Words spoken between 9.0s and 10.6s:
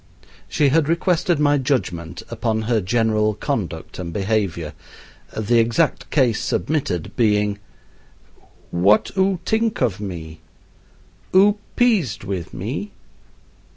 oo tink of me?